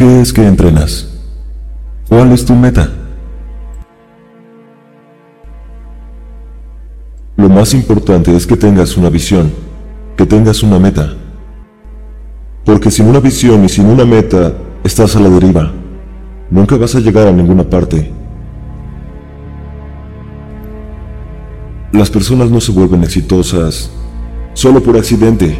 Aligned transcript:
qué 0.00 0.22
es 0.22 0.32
que 0.32 0.46
entrenas? 0.46 1.10
¿Cuál 2.08 2.32
es 2.32 2.42
tu 2.46 2.54
meta? 2.54 2.88
Lo 7.36 7.50
más 7.50 7.74
importante 7.74 8.34
es 8.34 8.46
que 8.46 8.56
tengas 8.56 8.96
una 8.96 9.10
visión, 9.10 9.52
que 10.16 10.24
tengas 10.24 10.62
una 10.62 10.78
meta. 10.78 11.12
Porque 12.64 12.90
sin 12.90 13.08
una 13.08 13.20
visión 13.20 13.62
y 13.62 13.68
sin 13.68 13.84
una 13.84 14.06
meta, 14.06 14.54
estás 14.84 15.16
a 15.16 15.20
la 15.20 15.28
deriva. 15.28 15.70
Nunca 16.50 16.78
vas 16.78 16.94
a 16.94 17.00
llegar 17.00 17.28
a 17.28 17.32
ninguna 17.32 17.64
parte. 17.64 18.10
Las 21.92 22.08
personas 22.08 22.50
no 22.50 22.62
se 22.62 22.72
vuelven 22.72 23.04
exitosas 23.04 23.90
solo 24.54 24.82
por 24.82 24.96
accidente. 24.96 25.58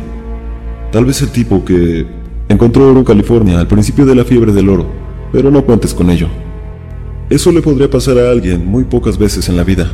Tal 0.93 1.04
vez 1.04 1.20
el 1.20 1.29
tipo 1.29 1.62
que 1.62 2.20
encontró 2.50 2.90
oro 2.90 2.99
en 2.99 3.04
California 3.04 3.61
al 3.61 3.68
principio 3.68 4.04
de 4.04 4.17
la 4.17 4.25
fiebre 4.25 4.53
del 4.53 4.68
oro, 4.68 4.86
pero 5.32 5.50
no 5.50 5.64
cuentes 5.64 5.95
con 5.95 6.11
ello. 6.11 6.27
Eso 7.31 7.53
le 7.53 7.63
podría 7.63 7.89
pasar 7.89 8.18
a 8.18 8.29
alguien 8.29 8.67
muy 8.67 8.82
pocas 8.82 9.17
veces 9.17 9.49
en 9.49 9.57
la 9.57 9.63
vida. 9.63 9.89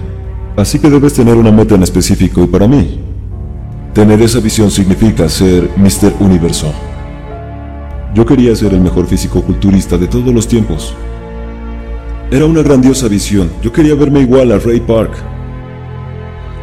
Así 0.56 0.78
que 0.78 0.88
debes 0.88 1.12
tener 1.12 1.37
una 1.37 1.52
meta 1.52 1.74
en 1.74 1.83
específico 1.83 2.42
y 2.42 2.47
para 2.47 2.66
mí, 2.66 2.98
tener 3.92 4.23
esa 4.23 4.41
visión 4.41 4.70
significa 4.70 5.28
ser 5.28 5.69
Mr. 5.77 6.14
Universo. 6.20 6.73
Yo 8.14 8.24
quería 8.24 8.56
ser 8.56 8.73
el 8.73 8.80
mejor 8.80 9.06
físico-culturista 9.06 9.98
de 9.98 10.06
todos 10.06 10.33
los 10.33 10.48
tiempos. 10.48 10.95
Era 12.30 12.47
una 12.47 12.62
grandiosa 12.62 13.06
visión. 13.06 13.50
Yo 13.62 13.70
quería 13.70 13.95
verme 13.95 14.20
igual 14.20 14.50
a 14.52 14.59
Ray 14.59 14.80
Park. 14.80 15.12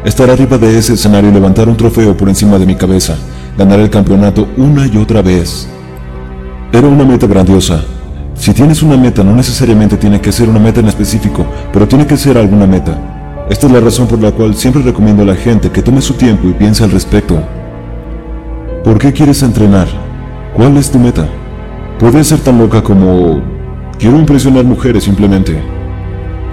Estar 0.04 0.28
arriba 0.28 0.58
de 0.58 0.76
ese 0.76 0.94
escenario 0.94 1.30
y 1.30 1.32
levantar 1.32 1.68
un 1.68 1.76
trofeo 1.76 2.16
por 2.16 2.28
encima 2.28 2.58
de 2.58 2.66
mi 2.66 2.74
cabeza. 2.74 3.16
Ganar 3.56 3.78
el 3.78 3.90
campeonato 3.90 4.48
una 4.56 4.88
y 4.88 4.96
otra 4.96 5.22
vez. 5.22 5.68
Era 6.74 6.88
una 6.88 7.04
meta 7.04 7.28
grandiosa. 7.28 7.84
Si 8.34 8.52
tienes 8.52 8.82
una 8.82 8.96
meta, 8.96 9.22
no 9.22 9.32
necesariamente 9.32 9.96
tiene 9.96 10.20
que 10.20 10.32
ser 10.32 10.48
una 10.48 10.58
meta 10.58 10.80
en 10.80 10.88
específico, 10.88 11.46
pero 11.72 11.86
tiene 11.86 12.04
que 12.04 12.16
ser 12.16 12.36
alguna 12.36 12.66
meta. 12.66 13.46
Esta 13.48 13.68
es 13.68 13.72
la 13.72 13.78
razón 13.78 14.08
por 14.08 14.20
la 14.20 14.32
cual 14.32 14.56
siempre 14.56 14.82
recomiendo 14.82 15.22
a 15.22 15.26
la 15.26 15.36
gente 15.36 15.70
que 15.70 15.82
tome 15.82 16.00
su 16.00 16.14
tiempo 16.14 16.48
y 16.48 16.52
piense 16.52 16.82
al 16.82 16.90
respecto. 16.90 17.38
¿Por 18.82 18.98
qué 18.98 19.12
quieres 19.12 19.40
entrenar? 19.44 19.86
¿Cuál 20.56 20.76
es 20.76 20.90
tu 20.90 20.98
meta? 20.98 21.28
Puede 22.00 22.24
ser 22.24 22.40
tan 22.40 22.58
loca 22.58 22.82
como 22.82 23.40
quiero 23.96 24.18
impresionar 24.18 24.64
mujeres 24.64 25.04
simplemente. 25.04 25.62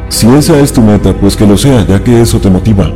Si 0.10 0.28
esa 0.28 0.60
es 0.60 0.72
tu 0.72 0.82
meta, 0.82 1.14
pues 1.14 1.36
que 1.36 1.48
lo 1.48 1.58
sea, 1.58 1.84
ya 1.88 2.04
que 2.04 2.22
eso 2.22 2.40
te 2.40 2.52
motiva. 2.52 2.92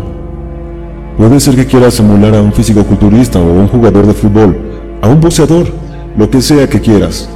Puede 1.17 1.39
ser 1.39 1.55
que 1.55 1.65
quieras 1.65 1.99
emular 1.99 2.35
a 2.35 2.41
un 2.43 2.53
físico-culturista 2.53 3.39
o 3.39 3.49
a 3.49 3.61
un 3.61 3.67
jugador 3.67 4.05
de 4.05 4.13
fútbol, 4.13 4.55
a 5.01 5.07
un 5.07 5.19
boxeador, 5.19 5.84
lo 6.17 6.29
que 6.29 6.41
sea 6.41 6.69
que 6.69 6.79
quieras. 6.79 7.29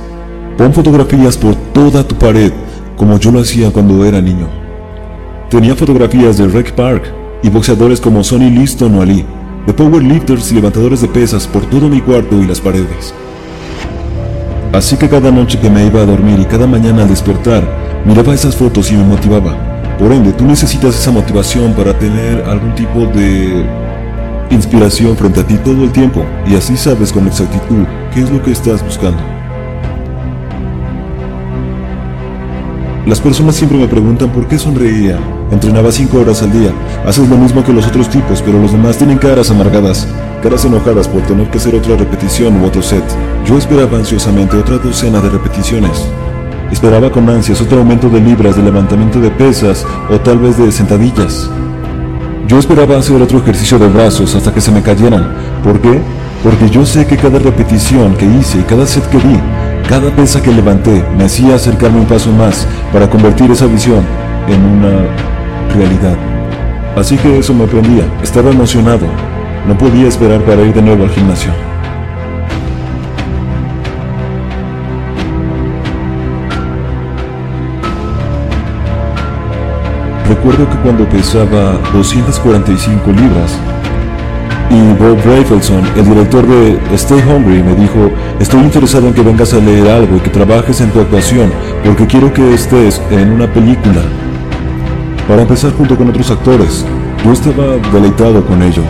Pon 0.57 0.73
fotografías 0.73 1.37
por 1.37 1.55
toda 1.73 2.03
tu 2.03 2.15
pared, 2.15 2.51
como 2.97 3.17
yo 3.19 3.31
lo 3.31 3.41
hacía 3.41 3.71
cuando 3.71 4.05
era 4.05 4.21
niño. 4.21 4.47
Tenía 5.49 5.75
fotografías 5.75 6.37
de 6.37 6.47
Rec 6.47 6.73
Park 6.73 7.03
y 7.43 7.49
boxeadores 7.49 7.99
como 7.99 8.23
Sonny 8.23 8.49
Liston 8.49 8.95
o 8.95 9.01
Ali, 9.01 9.25
de 9.65 9.73
powerlifters 9.73 10.51
y 10.51 10.55
levantadores 10.55 11.01
de 11.01 11.07
pesas 11.07 11.47
por 11.47 11.65
todo 11.65 11.89
mi 11.89 12.01
cuarto 12.01 12.41
y 12.41 12.45
las 12.45 12.61
paredes. 12.61 13.13
Así 14.71 14.95
que 14.95 15.09
cada 15.09 15.31
noche 15.31 15.59
que 15.59 15.69
me 15.69 15.85
iba 15.85 16.01
a 16.01 16.05
dormir 16.05 16.39
y 16.39 16.45
cada 16.45 16.67
mañana 16.67 17.03
al 17.03 17.09
despertar, 17.09 17.63
miraba 18.05 18.33
esas 18.33 18.55
fotos 18.55 18.91
y 18.91 18.95
me 18.95 19.03
motivaba. 19.03 19.97
Por 19.97 20.11
ende, 20.13 20.31
tú 20.31 20.45
necesitas 20.45 20.95
esa 20.95 21.11
motivación 21.11 21.73
para 21.73 21.97
tener 21.97 22.43
algún 22.43 22.73
tipo 22.75 23.05
de 23.07 23.65
inspiración 24.51 25.17
frente 25.17 25.41
a 25.41 25.47
ti 25.47 25.55
todo 25.57 25.83
el 25.83 25.91
tiempo 25.91 26.23
y 26.47 26.55
así 26.55 26.77
sabes 26.77 27.11
con 27.11 27.27
exactitud 27.27 27.85
qué 28.13 28.21
es 28.21 28.29
lo 28.29 28.41
que 28.41 28.51
estás 28.51 28.83
buscando. 28.83 29.21
Las 33.05 33.19
personas 33.19 33.55
siempre 33.55 33.77
me 33.77 33.87
preguntan 33.87 34.29
por 34.29 34.47
qué 34.47 34.59
sonreía. 34.59 35.17
Entrenaba 35.51 35.91
5 35.91 36.19
horas 36.19 36.43
al 36.43 36.51
día. 36.51 36.71
Haces 37.07 37.27
lo 37.27 37.37
mismo 37.37 37.63
que 37.63 37.73
los 37.73 37.87
otros 37.87 38.07
tipos, 38.09 38.41
pero 38.43 38.61
los 38.61 38.71
demás 38.71 38.97
tienen 38.97 39.17
caras 39.17 39.49
amargadas, 39.49 40.07
caras 40.43 40.63
enojadas 40.65 41.07
por 41.07 41.23
tener 41.23 41.49
que 41.49 41.57
hacer 41.57 41.73
otra 41.73 41.95
repetición 41.95 42.61
u 42.61 42.65
otro 42.65 42.83
set. 42.83 43.03
Yo 43.47 43.57
esperaba 43.57 43.97
ansiosamente 43.97 44.57
otra 44.57 44.77
docena 44.77 45.21
de 45.21 45.29
repeticiones. 45.29 46.07
Esperaba 46.71 47.11
con 47.11 47.27
ansias 47.29 47.61
otro 47.61 47.79
aumento 47.79 48.09
de 48.09 48.21
libras 48.21 48.55
de 48.55 48.61
levantamiento 48.61 49.19
de 49.19 49.31
pesas 49.31 49.87
o 50.11 50.19
tal 50.19 50.37
vez 50.37 50.57
de 50.57 50.71
sentadillas. 50.71 51.49
Yo 52.47 52.59
esperaba 52.59 52.97
hacer 52.97 53.19
otro 53.19 53.39
ejercicio 53.39 53.79
de 53.79 53.87
brazos 53.87 54.35
hasta 54.35 54.53
que 54.53 54.61
se 54.61 54.71
me 54.71 54.83
cayeran. 54.83 55.33
¿Por 55.63 55.79
qué? 55.81 55.99
Porque 56.43 56.69
yo 56.69 56.85
sé 56.85 57.05
que 57.05 57.17
cada 57.17 57.39
repetición 57.39 58.15
que 58.15 58.25
hice 58.25 58.59
y 58.59 58.63
cada 58.63 58.85
set 58.85 59.05
que 59.09 59.17
di 59.17 59.39
cada 59.89 60.15
pesa 60.15 60.39
que 60.39 60.51
levanté 60.51 61.03
me 61.17 61.25
hacía 61.25 61.55
acercarme 61.55 61.99
un 62.01 62.05
paso 62.05 62.31
más 62.31 62.67
para 62.93 63.09
convertir 63.09 63.49
esa 63.49 63.65
visión 63.65 64.05
en 64.47 64.63
una 64.63 65.07
realidad. 65.73 66.15
Así 66.95 67.17
que 67.17 67.39
eso 67.39 67.55
me 67.55 67.65
prendía, 67.65 68.03
estaba 68.21 68.51
emocionado, 68.51 69.07
no 69.67 69.75
podía 69.75 70.07
esperar 70.07 70.41
para 70.41 70.61
ir 70.61 70.75
de 70.75 70.83
nuevo 70.83 71.05
al 71.05 71.09
gimnasio. 71.09 71.51
Recuerdo 80.27 80.69
que 80.69 80.77
cuando 80.83 81.09
pesaba 81.09 81.79
245 81.93 83.11
libras, 83.11 83.57
y 84.69 84.93
Bob 84.93 85.17
Rafelson, 85.25 85.81
el 85.95 86.05
director 86.05 86.45
de 86.45 86.77
Stay 86.93 87.21
Hungry, 87.21 87.63
me 87.63 87.75
dijo, 87.75 88.11
estoy 88.39 88.61
interesado 88.61 89.07
en 89.07 89.13
que 89.13 89.21
vengas 89.21 89.53
a 89.53 89.57
leer 89.57 89.87
algo 89.89 90.17
y 90.17 90.19
que 90.19 90.29
trabajes 90.29 90.79
en 90.81 90.91
tu 90.91 90.99
actuación, 90.99 91.51
porque 91.83 92.05
quiero 92.05 92.31
que 92.33 92.53
estés 92.53 93.01
en 93.09 93.31
una 93.31 93.51
película. 93.51 94.01
Para 95.27 95.41
empezar 95.41 95.71
junto 95.73 95.97
con 95.97 96.09
otros 96.09 96.29
actores, 96.29 96.85
yo 97.25 97.31
estaba 97.31 97.77
deleitado 97.91 98.45
con 98.45 98.61
ello. 98.61 98.83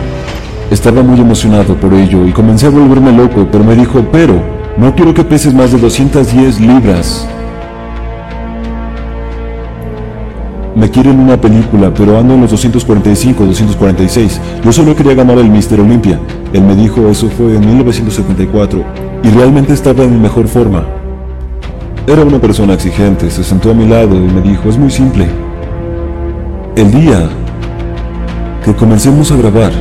Estaba 0.70 1.02
muy 1.02 1.18
emocionado 1.18 1.74
por 1.74 1.94
ello 1.94 2.26
y 2.26 2.32
comencé 2.32 2.66
a 2.66 2.70
volverme 2.70 3.12
loco, 3.12 3.48
pero 3.50 3.64
me 3.64 3.74
dijo, 3.74 4.06
pero, 4.12 4.34
no 4.76 4.94
quiero 4.94 5.14
que 5.14 5.24
peses 5.24 5.54
más 5.54 5.72
de 5.72 5.78
210 5.78 6.60
libras. 6.60 7.26
Me 10.80 10.90
quieren 10.90 11.20
una 11.20 11.38
película, 11.38 11.92
pero 11.92 12.18
ando 12.18 12.32
en 12.32 12.40
los 12.40 12.52
245, 12.52 13.44
246. 13.44 14.40
Yo 14.64 14.72
solo 14.72 14.96
quería 14.96 15.12
ganar 15.12 15.36
el 15.36 15.50
Mister 15.50 15.78
Olympia. 15.78 16.18
Él 16.54 16.62
me 16.62 16.74
dijo 16.74 17.06
eso 17.08 17.28
fue 17.28 17.54
en 17.54 17.60
1974 17.66 18.82
y 19.22 19.28
realmente 19.28 19.74
estaba 19.74 20.04
en 20.04 20.22
mejor 20.22 20.48
forma. 20.48 20.86
Era 22.06 22.22
una 22.22 22.38
persona 22.38 22.72
exigente, 22.72 23.30
se 23.30 23.44
sentó 23.44 23.72
a 23.72 23.74
mi 23.74 23.86
lado 23.86 24.16
y 24.16 24.20
me 24.20 24.40
dijo, 24.40 24.70
es 24.70 24.78
muy 24.78 24.90
simple. 24.90 25.26
El 26.76 26.90
día 26.90 27.28
que 28.64 28.74
comencemos 28.74 29.30
a 29.32 29.36
grabar, 29.36 29.72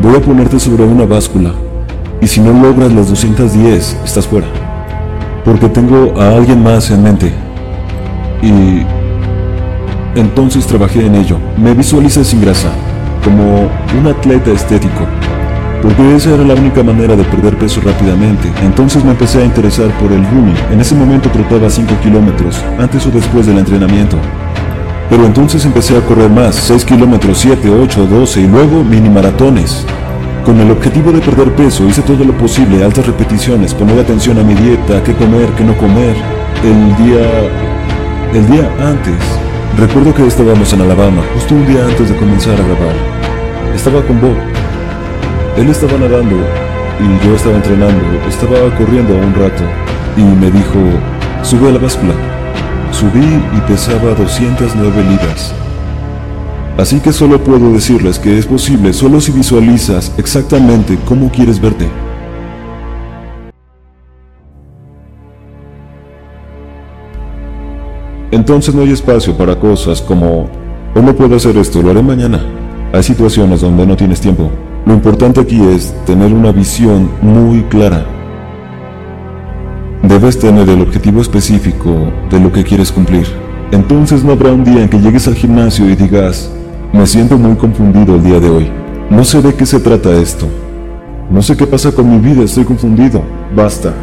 voy 0.00 0.14
a 0.14 0.20
ponerte 0.22 0.58
sobre 0.58 0.84
una 0.84 1.04
báscula 1.04 1.52
y 2.22 2.26
si 2.26 2.40
no 2.40 2.54
logras 2.54 2.90
las 2.94 3.10
210, 3.10 3.98
estás 4.06 4.26
fuera. 4.26 4.46
Porque 5.44 5.68
tengo 5.68 6.18
a 6.18 6.30
alguien 6.30 6.62
más 6.62 6.90
en 6.90 7.02
mente. 7.02 7.30
Y 8.42 8.99
entonces 10.14 10.66
trabajé 10.66 11.06
en 11.06 11.14
ello. 11.14 11.38
Me 11.56 11.74
visualicé 11.74 12.24
sin 12.24 12.40
grasa, 12.40 12.70
como 13.24 13.68
un 13.98 14.06
atleta 14.06 14.50
estético, 14.50 15.06
porque 15.82 16.16
esa 16.16 16.34
era 16.34 16.44
la 16.44 16.54
única 16.54 16.82
manera 16.82 17.16
de 17.16 17.24
perder 17.24 17.56
peso 17.56 17.80
rápidamente. 17.80 18.50
Entonces 18.62 19.04
me 19.04 19.12
empecé 19.12 19.40
a 19.42 19.44
interesar 19.44 19.88
por 19.98 20.12
el 20.12 20.24
running. 20.26 20.56
En 20.72 20.80
ese 20.80 20.94
momento 20.94 21.30
trotaba 21.30 21.70
5 21.70 21.94
kilómetros, 22.02 22.62
antes 22.78 23.06
o 23.06 23.10
después 23.10 23.46
del 23.46 23.58
entrenamiento. 23.58 24.16
Pero 25.08 25.26
entonces 25.26 25.64
empecé 25.64 25.96
a 25.96 26.00
correr 26.00 26.30
más, 26.30 26.54
6 26.54 26.84
kilómetros, 26.84 27.38
7, 27.38 27.68
8, 27.68 28.06
12 28.06 28.40
y 28.42 28.46
luego 28.46 28.84
mini 28.84 29.08
maratones. 29.08 29.84
Con 30.44 30.58
el 30.60 30.70
objetivo 30.70 31.12
de 31.12 31.20
perder 31.20 31.52
peso 31.52 31.86
hice 31.86 32.02
todo 32.02 32.24
lo 32.24 32.32
posible, 32.32 32.82
altas 32.82 33.06
repeticiones, 33.06 33.74
poner 33.74 33.98
atención 33.98 34.38
a 34.38 34.42
mi 34.42 34.54
dieta, 34.54 35.02
qué 35.02 35.12
comer, 35.14 35.48
qué 35.56 35.64
no 35.64 35.76
comer. 35.76 36.16
El 36.62 37.04
día... 37.04 37.20
el 38.34 38.46
día 38.50 38.70
antes 38.80 39.49
Recuerdo 39.78 40.12
que 40.12 40.26
estábamos 40.26 40.72
en 40.72 40.82
Alabama, 40.82 41.22
justo 41.32 41.54
un 41.54 41.66
día 41.66 41.84
antes 41.86 42.10
de 42.10 42.16
comenzar 42.16 42.54
a 42.54 42.64
grabar. 42.64 42.94
Estaba 43.74 44.02
con 44.02 44.20
Bob. 44.20 44.36
Él 45.56 45.68
estaba 45.70 45.96
nadando 45.96 46.36
y 46.98 47.26
yo 47.26 47.34
estaba 47.34 47.56
entrenando. 47.56 48.04
Estaba 48.28 48.74
corriendo 48.76 49.14
un 49.14 49.34
rato 49.34 49.62
y 50.16 50.22
me 50.22 50.50
dijo, 50.50 50.78
sube 51.42 51.68
a 51.68 51.72
la 51.72 51.78
báscula. 51.78 52.14
Subí 52.90 53.24
y 53.56 53.60
pesaba 53.68 54.14
209 54.14 55.02
libras. 55.04 55.54
Así 56.76 57.00
que 57.00 57.12
solo 57.12 57.42
puedo 57.42 57.72
decirles 57.72 58.18
que 58.18 58.38
es 58.38 58.46
posible 58.46 58.92
solo 58.92 59.20
si 59.20 59.32
visualizas 59.32 60.12
exactamente 60.18 60.98
cómo 61.06 61.30
quieres 61.30 61.60
verte. 61.60 61.88
Entonces 68.30 68.74
no 68.74 68.82
hay 68.82 68.92
espacio 68.92 69.36
para 69.36 69.58
cosas 69.58 70.00
como, 70.00 70.48
hoy 70.94 71.02
no 71.02 71.14
puedo 71.16 71.36
hacer 71.36 71.56
esto, 71.56 71.82
lo 71.82 71.90
haré 71.90 72.02
mañana. 72.02 72.40
Hay 72.92 73.02
situaciones 73.02 73.60
donde 73.60 73.86
no 73.86 73.96
tienes 73.96 74.20
tiempo. 74.20 74.50
Lo 74.86 74.94
importante 74.94 75.40
aquí 75.40 75.60
es 75.60 75.94
tener 76.06 76.32
una 76.32 76.52
visión 76.52 77.10
muy 77.22 77.62
clara. 77.64 78.06
Debes 80.02 80.38
tener 80.38 80.68
el 80.68 80.80
objetivo 80.80 81.20
específico 81.20 82.10
de 82.30 82.40
lo 82.40 82.52
que 82.52 82.64
quieres 82.64 82.90
cumplir. 82.90 83.26
Entonces 83.72 84.24
no 84.24 84.32
habrá 84.32 84.52
un 84.52 84.64
día 84.64 84.82
en 84.82 84.88
que 84.88 85.00
llegues 85.00 85.28
al 85.28 85.34
gimnasio 85.34 85.88
y 85.88 85.96
digas, 85.96 86.50
me 86.92 87.06
siento 87.06 87.36
muy 87.36 87.56
confundido 87.56 88.14
el 88.14 88.22
día 88.22 88.40
de 88.40 88.48
hoy. 88.48 88.68
No 89.10 89.24
sé 89.24 89.42
de 89.42 89.54
qué 89.54 89.66
se 89.66 89.80
trata 89.80 90.10
esto. 90.12 90.46
No 91.30 91.42
sé 91.42 91.56
qué 91.56 91.66
pasa 91.66 91.92
con 91.92 92.10
mi 92.10 92.18
vida, 92.18 92.44
estoy 92.44 92.64
confundido. 92.64 93.22
Basta. 93.54 93.94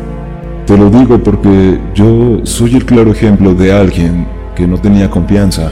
Te 0.68 0.78
lo 0.78 0.90
digo 0.90 1.18
porque 1.19 1.80
yo 1.96 2.42
soy 2.44 2.75
el 2.75 2.86
claro 2.86 3.12
ejemplo 3.12 3.54
de 3.54 3.72
alguien 3.72 4.28
que 4.54 4.68
no 4.68 4.78
tenía 4.78 5.10
confianza. 5.10 5.72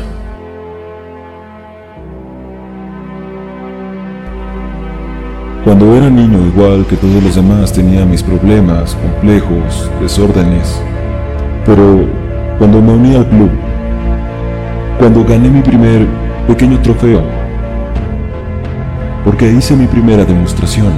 Cuando 5.65 5.93
era 5.95 6.09
niño, 6.09 6.47
igual 6.47 6.85
que 6.85 6.95
todos 6.95 7.21
los 7.21 7.35
demás, 7.35 7.73
tenía 7.73 8.05
mis 8.05 8.23
problemas, 8.23 8.95
complejos, 8.95 9.91
desórdenes. 9.99 10.81
Pero 11.65 12.05
cuando 12.57 12.81
me 12.81 12.93
uní 12.93 13.15
al 13.17 13.27
club, 13.27 13.49
cuando 14.97 15.25
gané 15.25 15.49
mi 15.49 15.61
primer 15.61 16.07
pequeño 16.47 16.79
trofeo, 16.79 17.21
porque 19.25 19.51
hice 19.51 19.75
mi 19.75 19.87
primera 19.87 20.23
demostración, 20.23 20.93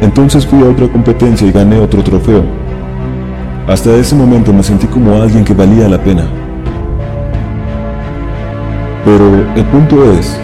entonces 0.00 0.44
fui 0.44 0.60
a 0.64 0.68
otra 0.68 0.88
competencia 0.88 1.46
y 1.46 1.52
gané 1.52 1.78
otro 1.78 2.02
trofeo. 2.02 2.57
Hasta 3.68 3.94
ese 3.96 4.14
momento 4.14 4.50
me 4.50 4.62
sentí 4.62 4.86
como 4.86 5.20
alguien 5.20 5.44
que 5.44 5.52
valía 5.52 5.90
la 5.90 6.02
pena. 6.02 6.24
Pero 9.04 9.44
el 9.54 9.64
punto 9.66 10.10
es 10.12 10.40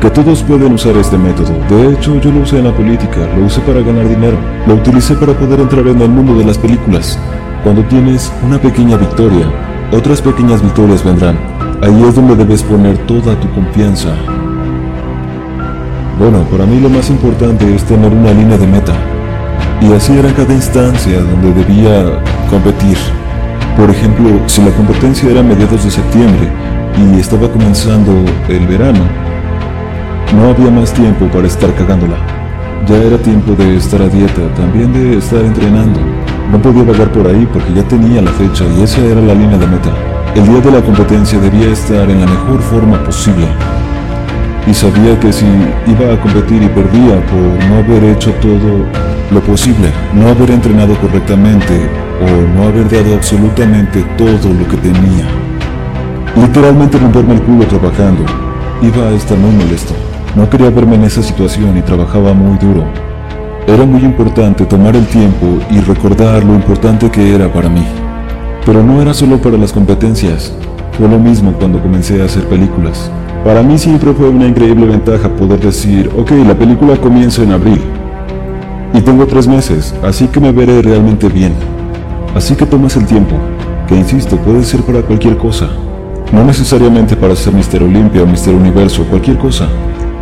que 0.00 0.08
todos 0.08 0.44
pueden 0.44 0.74
usar 0.74 0.96
este 0.96 1.18
método. 1.18 1.50
De 1.68 1.92
hecho, 1.92 2.20
yo 2.20 2.30
lo 2.30 2.42
usé 2.42 2.58
en 2.58 2.66
la 2.66 2.72
política, 2.72 3.18
lo 3.36 3.46
usé 3.46 3.60
para 3.62 3.80
ganar 3.80 4.08
dinero, 4.08 4.36
lo 4.68 4.74
utilicé 4.74 5.16
para 5.16 5.32
poder 5.32 5.58
entrar 5.58 5.88
en 5.88 6.00
el 6.02 6.08
mundo 6.08 6.38
de 6.38 6.44
las 6.44 6.56
películas. 6.56 7.18
Cuando 7.64 7.82
tienes 7.82 8.32
una 8.46 8.60
pequeña 8.60 8.96
victoria, 8.96 9.46
otras 9.92 10.22
pequeñas 10.22 10.62
victorias 10.62 11.04
vendrán. 11.04 11.36
Ahí 11.82 12.04
es 12.04 12.14
donde 12.14 12.36
debes 12.36 12.62
poner 12.62 12.96
toda 13.08 13.34
tu 13.40 13.50
confianza. 13.50 14.14
Bueno, 16.16 16.44
para 16.48 16.64
mí 16.64 16.78
lo 16.78 16.88
más 16.88 17.10
importante 17.10 17.74
es 17.74 17.82
tener 17.82 18.12
una 18.12 18.32
línea 18.32 18.56
de 18.56 18.68
meta. 18.68 18.94
Y 19.80 19.92
así 19.92 20.16
era 20.16 20.32
cada 20.32 20.54
instancia 20.54 21.20
donde 21.22 21.52
debía 21.52 22.22
competir. 22.52 22.98
Por 23.78 23.88
ejemplo, 23.88 24.28
si 24.46 24.60
la 24.60 24.70
competencia 24.72 25.30
era 25.30 25.40
a 25.40 25.42
mediados 25.42 25.84
de 25.84 25.90
septiembre 25.90 26.52
y 27.00 27.18
estaba 27.18 27.50
comenzando 27.50 28.12
el 28.46 28.66
verano, 28.66 29.04
no 30.36 30.50
había 30.50 30.70
más 30.70 30.92
tiempo 30.92 31.24
para 31.32 31.46
estar 31.46 31.74
cagándola. 31.74 32.18
Ya 32.86 32.96
era 32.96 33.16
tiempo 33.16 33.52
de 33.54 33.76
estar 33.76 34.02
a 34.02 34.08
dieta, 34.08 34.42
también 34.54 34.92
de 34.92 35.16
estar 35.16 35.40
entrenando. 35.40 35.98
No 36.50 36.60
podía 36.60 36.82
vagar 36.82 37.10
por 37.10 37.26
ahí 37.26 37.48
porque 37.50 37.72
ya 37.72 37.84
tenía 37.84 38.20
la 38.20 38.32
fecha 38.32 38.64
y 38.76 38.82
esa 38.82 39.00
era 39.00 39.22
la 39.22 39.32
línea 39.32 39.56
de 39.56 39.66
meta. 39.66 39.90
El 40.34 40.46
día 40.46 40.60
de 40.60 40.72
la 40.72 40.82
competencia 40.82 41.38
debía 41.38 41.72
estar 41.72 42.10
en 42.10 42.20
la 42.20 42.26
mejor 42.26 42.60
forma 42.60 43.02
posible. 43.02 43.46
Y 44.66 44.74
sabía 44.74 45.18
que 45.18 45.32
si 45.32 45.46
iba 45.86 46.12
a 46.12 46.20
competir 46.20 46.62
y 46.62 46.68
perdía 46.68 47.16
por 47.32 47.48
no 47.68 47.76
haber 47.78 48.04
hecho 48.12 48.30
todo 48.42 48.84
lo 49.30 49.40
posible, 49.40 49.88
no 50.12 50.28
haber 50.28 50.50
entrenado 50.50 50.94
correctamente 51.00 52.01
o 52.22 52.56
no 52.56 52.68
haber 52.68 52.88
dado 52.88 53.14
absolutamente 53.14 54.04
todo 54.16 54.52
lo 54.52 54.68
que 54.68 54.76
tenía. 54.76 55.26
Literalmente 56.36 56.98
romperme 56.98 57.34
el 57.34 57.42
culo 57.42 57.66
trabajando. 57.66 58.24
Iba 58.80 59.08
a 59.08 59.12
estar 59.12 59.36
muy 59.36 59.50
molesto. 59.50 59.94
No 60.34 60.48
quería 60.48 60.70
verme 60.70 60.94
en 60.94 61.04
esa 61.04 61.22
situación 61.22 61.76
y 61.76 61.82
trabajaba 61.82 62.32
muy 62.32 62.56
duro. 62.58 62.84
Era 63.66 63.84
muy 63.84 64.02
importante 64.02 64.64
tomar 64.64 64.96
el 64.96 65.06
tiempo 65.06 65.58
y 65.70 65.80
recordar 65.80 66.44
lo 66.44 66.54
importante 66.54 67.10
que 67.10 67.34
era 67.34 67.52
para 67.52 67.68
mí. 67.68 67.84
Pero 68.64 68.82
no 68.82 69.02
era 69.02 69.12
solo 69.12 69.38
para 69.38 69.58
las 69.58 69.72
competencias, 69.72 70.52
fue 70.98 71.08
lo 71.08 71.18
mismo 71.18 71.52
cuando 71.52 71.80
comencé 71.80 72.22
a 72.22 72.26
hacer 72.26 72.44
películas. 72.44 73.10
Para 73.44 73.62
mí 73.62 73.76
siempre 73.76 74.12
fue 74.12 74.28
una 74.28 74.46
increíble 74.46 74.86
ventaja 74.86 75.28
poder 75.28 75.60
decir, 75.60 76.10
ok, 76.16 76.30
la 76.46 76.54
película 76.54 76.96
comienza 76.96 77.42
en 77.42 77.52
abril. 77.52 77.80
Y 78.94 79.00
tengo 79.00 79.26
tres 79.26 79.48
meses, 79.48 79.94
así 80.02 80.28
que 80.28 80.38
me 80.38 80.52
veré 80.52 80.80
realmente 80.82 81.28
bien. 81.28 81.52
Así 82.34 82.54
que 82.54 82.64
tomas 82.64 82.96
el 82.96 83.06
tiempo, 83.06 83.36
que 83.86 83.94
insisto, 83.94 84.36
puede 84.36 84.64
ser 84.64 84.80
para 84.82 85.02
cualquier 85.02 85.36
cosa. 85.36 85.68
No 86.32 86.44
necesariamente 86.44 87.14
para 87.14 87.36
ser 87.36 87.52
Mister 87.52 87.82
Olimpia 87.82 88.22
o 88.22 88.26
Mister 88.26 88.54
Universo, 88.54 89.04
cualquier 89.10 89.36
cosa. 89.36 89.68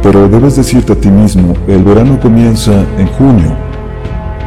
Pero 0.02 0.28
debes 0.28 0.56
decirte 0.56 0.92
a 0.92 0.96
ti 0.96 1.08
mismo, 1.08 1.54
el 1.68 1.84
verano 1.84 2.18
comienza 2.18 2.72
en 2.98 3.06
junio. 3.06 3.52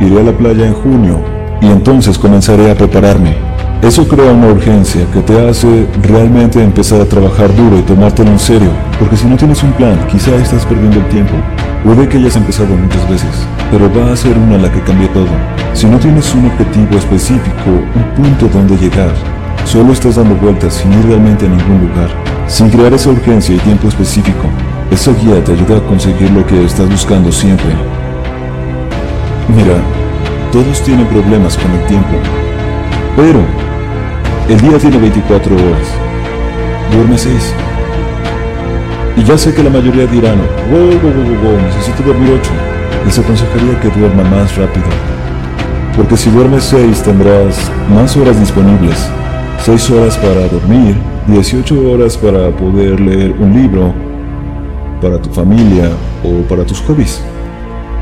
Iré 0.02 0.20
a 0.20 0.24
la 0.24 0.32
playa 0.34 0.66
en 0.68 0.74
junio 0.74 1.20
y 1.62 1.68
entonces 1.68 2.18
comenzaré 2.18 2.70
a 2.70 2.76
prepararme. 2.76 3.36
Eso 3.82 4.08
crea 4.08 4.32
una 4.32 4.48
urgencia 4.48 5.06
que 5.14 5.22
te 5.22 5.48
hace 5.48 5.88
realmente 6.02 6.62
empezar 6.62 7.02
a 7.02 7.06
trabajar 7.06 7.56
duro 7.56 7.78
y 7.78 7.82
tomártelo 7.82 8.32
en 8.32 8.40
serio, 8.40 8.70
porque 8.98 9.16
si 9.16 9.28
no 9.28 9.36
tienes 9.38 9.62
un 9.62 9.72
plan, 9.74 9.98
quizá 10.12 10.36
estás 10.36 10.66
perdiendo 10.66 11.00
el 11.00 11.06
tiempo. 11.08 11.34
Puede 11.84 12.08
que 12.08 12.16
hayas 12.18 12.38
empezado 12.38 12.78
muchas 12.78 13.10
veces, 13.10 13.46
pero 13.70 13.92
va 13.94 14.14
a 14.14 14.16
ser 14.16 14.38
una 14.38 14.58
la 14.58 14.72
que 14.72 14.80
cambie 14.84 15.10
todo. 15.10 15.28
Si 15.74 15.86
no 15.86 16.00
tienes 16.00 16.34
un 16.34 16.46
objetivo 16.46 16.98
específico, 16.98 17.72
un 17.94 18.04
punto 18.16 18.48
donde 18.48 18.78
llegar, 18.78 19.12
solo 19.66 19.92
estás 19.92 20.16
dando 20.16 20.34
vueltas 20.36 20.76
sin 20.76 20.94
ir 20.94 21.06
realmente 21.06 21.46
a 21.46 21.50
ningún 21.50 21.90
lugar, 21.90 22.10
sin 22.48 22.70
crear 22.70 22.94
esa 22.94 23.10
urgencia 23.10 23.54
y 23.54 23.60
tiempo 23.60 23.90
específico. 23.90 24.48
Esa 24.92 25.12
guía 25.12 25.44
te 25.44 25.52
ayuda 25.52 25.78
a 25.78 25.86
conseguir 25.86 26.32
lo 26.32 26.46
que 26.48 26.64
estás 26.64 26.90
buscando 26.90 27.34
siempre. 27.34 27.76
Mira, 29.54 29.76
todos 30.54 30.82
tienen 30.84 31.06
problemas 31.08 31.58
con 31.58 31.70
el 31.70 31.86
tiempo, 31.88 32.16
pero 33.18 33.42
el 34.48 34.62
día 34.62 34.78
tiene 34.80 35.00
24 35.00 35.54
horas. 35.54 35.88
Duerme 36.94 37.18
6. 37.18 37.54
Y 39.16 39.24
ya 39.24 39.38
sé 39.38 39.54
que 39.54 39.62
la 39.62 39.70
mayoría 39.70 40.08
dirán, 40.08 40.40
wow, 40.72 40.80
wow, 40.80 41.14
wow, 41.14 41.52
wow, 41.52 41.62
necesito 41.62 42.02
dormir 42.02 42.32
8. 42.42 42.52
Les 43.06 43.20
aconsejaría 43.20 43.80
que 43.80 43.90
duerma 43.90 44.24
más 44.24 44.58
rápido. 44.58 44.86
Porque 45.96 46.18
si 46.18 46.32
duermes 46.32 46.64
6 46.64 47.04
tendrás 47.04 47.72
más 47.94 48.18
horas 48.18 48.40
disponibles. 48.40 49.08
6 49.60 49.92
horas 49.92 50.18
para 50.18 50.48
dormir, 50.48 50.96
18 51.28 51.92
horas 51.92 52.18
para 52.18 52.50
poder 52.50 53.00
leer 53.00 53.36
un 53.40 53.54
libro, 53.54 53.94
para 55.00 55.22
tu 55.22 55.30
familia 55.30 55.92
o 56.24 56.42
para 56.48 56.66
tus 56.66 56.82
hobbies. 56.82 57.22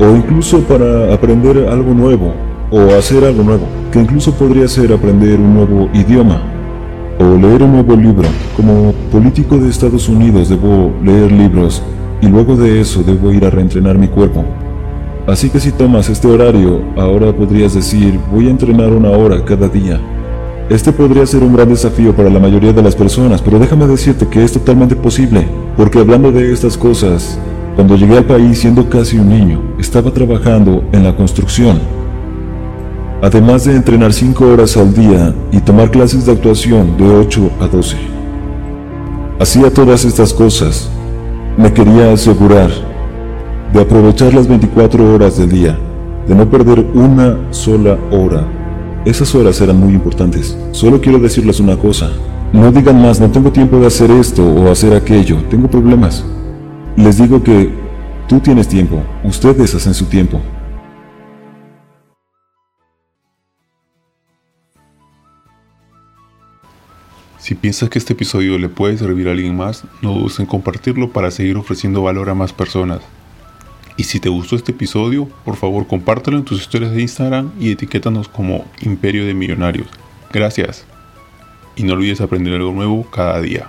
O 0.00 0.16
incluso 0.16 0.60
para 0.60 1.12
aprender 1.12 1.68
algo 1.68 1.92
nuevo 1.92 2.32
o 2.70 2.96
hacer 2.98 3.22
algo 3.22 3.42
nuevo, 3.42 3.66
que 3.92 4.00
incluso 4.00 4.32
podría 4.32 4.66
ser 4.66 4.90
aprender 4.94 5.38
un 5.38 5.54
nuevo 5.54 5.90
idioma 5.92 6.40
o 7.22 7.36
leer 7.36 7.62
un 7.62 7.72
nuevo 7.72 7.94
libro. 7.94 8.28
Como 8.56 8.92
político 9.10 9.56
de 9.58 9.68
Estados 9.68 10.08
Unidos 10.08 10.48
debo 10.48 10.92
leer 11.02 11.30
libros 11.30 11.82
y 12.20 12.26
luego 12.26 12.56
de 12.56 12.80
eso 12.80 13.02
debo 13.02 13.32
ir 13.32 13.44
a 13.44 13.50
reentrenar 13.50 13.96
mi 13.96 14.08
cuerpo. 14.08 14.44
Así 15.26 15.48
que 15.50 15.60
si 15.60 15.70
tomas 15.70 16.08
este 16.08 16.26
horario, 16.26 16.80
ahora 16.96 17.32
podrías 17.32 17.74
decir, 17.74 18.18
voy 18.32 18.48
a 18.48 18.50
entrenar 18.50 18.90
una 18.90 19.10
hora 19.10 19.44
cada 19.44 19.68
día. 19.68 20.00
Este 20.68 20.90
podría 20.90 21.26
ser 21.26 21.42
un 21.42 21.54
gran 21.54 21.68
desafío 21.68 22.14
para 22.14 22.30
la 22.30 22.40
mayoría 22.40 22.72
de 22.72 22.82
las 22.82 22.96
personas, 22.96 23.40
pero 23.40 23.58
déjame 23.58 23.86
decirte 23.86 24.26
que 24.26 24.42
es 24.42 24.52
totalmente 24.52 24.96
posible. 24.96 25.46
Porque 25.76 26.00
hablando 26.00 26.32
de 26.32 26.52
estas 26.52 26.76
cosas, 26.76 27.38
cuando 27.76 27.96
llegué 27.96 28.18
al 28.18 28.24
país 28.24 28.58
siendo 28.58 28.88
casi 28.88 29.18
un 29.18 29.28
niño, 29.28 29.60
estaba 29.78 30.10
trabajando 30.12 30.82
en 30.92 31.04
la 31.04 31.14
construcción. 31.14 32.01
Además 33.22 33.64
de 33.64 33.76
entrenar 33.76 34.12
5 34.12 34.44
horas 34.44 34.76
al 34.76 34.92
día 34.92 35.32
y 35.52 35.60
tomar 35.60 35.92
clases 35.92 36.26
de 36.26 36.32
actuación 36.32 36.96
de 36.96 37.08
8 37.08 37.52
a 37.60 37.68
12. 37.68 37.96
Hacía 39.38 39.72
todas 39.72 40.04
estas 40.04 40.34
cosas. 40.34 40.90
Me 41.56 41.72
quería 41.72 42.12
asegurar 42.12 42.68
de 43.72 43.80
aprovechar 43.80 44.34
las 44.34 44.48
24 44.48 45.14
horas 45.14 45.38
del 45.38 45.50
día, 45.50 45.78
de 46.26 46.34
no 46.34 46.50
perder 46.50 46.80
una 46.94 47.38
sola 47.52 47.96
hora. 48.10 48.44
Esas 49.04 49.32
horas 49.36 49.60
eran 49.60 49.78
muy 49.78 49.94
importantes. 49.94 50.58
Solo 50.72 51.00
quiero 51.00 51.20
decirles 51.20 51.60
una 51.60 51.76
cosa. 51.76 52.10
No 52.52 52.72
digan 52.72 53.00
más, 53.00 53.20
no 53.20 53.30
tengo 53.30 53.52
tiempo 53.52 53.78
de 53.78 53.86
hacer 53.86 54.10
esto 54.10 54.44
o 54.44 54.68
hacer 54.68 54.94
aquello, 54.94 55.36
tengo 55.48 55.68
problemas. 55.68 56.24
Les 56.96 57.18
digo 57.18 57.40
que 57.40 57.72
tú 58.26 58.40
tienes 58.40 58.66
tiempo, 58.66 59.00
ustedes 59.22 59.72
hacen 59.76 59.94
su 59.94 60.06
tiempo. 60.06 60.40
Si 67.52 67.56
piensas 67.56 67.90
que 67.90 67.98
este 67.98 68.14
episodio 68.14 68.58
le 68.58 68.70
puede 68.70 68.96
servir 68.96 69.28
a 69.28 69.32
alguien 69.32 69.54
más, 69.54 69.84
no 70.00 70.14
dudes 70.14 70.40
en 70.40 70.46
compartirlo 70.46 71.12
para 71.12 71.30
seguir 71.30 71.58
ofreciendo 71.58 72.00
valor 72.00 72.30
a 72.30 72.34
más 72.34 72.54
personas. 72.54 73.02
Y 73.98 74.04
si 74.04 74.20
te 74.20 74.30
gustó 74.30 74.56
este 74.56 74.72
episodio, 74.72 75.28
por 75.44 75.56
favor 75.56 75.86
compártelo 75.86 76.38
en 76.38 76.46
tus 76.46 76.62
historias 76.62 76.92
de 76.92 77.02
Instagram 77.02 77.52
y 77.60 77.70
etiquétanos 77.70 78.26
como 78.26 78.64
Imperio 78.80 79.26
de 79.26 79.34
Millonarios. 79.34 79.86
Gracias 80.32 80.86
y 81.76 81.82
no 81.82 81.92
olvides 81.92 82.22
aprender 82.22 82.54
algo 82.54 82.72
nuevo 82.72 83.04
cada 83.10 83.38
día. 83.42 83.68